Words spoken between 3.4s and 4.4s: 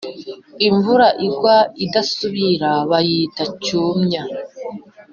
cyumya